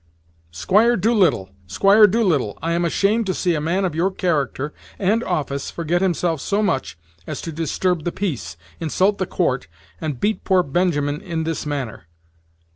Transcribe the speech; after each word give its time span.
"Squire 0.49 0.97
Doolittle! 0.97 1.51
Squire 1.67 2.07
Doolittle! 2.07 2.57
I 2.59 2.71
am 2.71 2.85
ashamed 2.85 3.27
to 3.27 3.35
see 3.35 3.53
a 3.53 3.61
man 3.61 3.85
of 3.85 3.93
your 3.93 4.09
character 4.09 4.73
and 4.97 5.23
office 5.23 5.69
forget 5.69 6.01
himself 6.01 6.41
so 6.41 6.63
much 6.63 6.97
as 7.27 7.39
to 7.41 7.51
disturb 7.51 8.03
the 8.03 8.11
peace, 8.11 8.57
insult 8.79 9.19
the 9.19 9.27
court, 9.27 9.67
and 10.01 10.19
beat 10.19 10.43
poor 10.43 10.63
Benjamin 10.63 11.21
in 11.21 11.43
this 11.43 11.67
manner!" 11.67 12.07